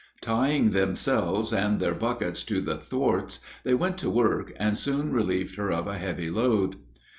[0.19, 5.57] Tying themselves and their buckets to the thwarts, they went to work and soon relieved
[5.57, 6.77] her of a heavy load.